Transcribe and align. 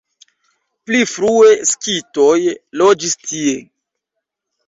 Pli 0.89 1.01
frue 1.09 1.51
skitoj 1.73 2.33
loĝis 2.83 3.13
tie. 3.27 3.53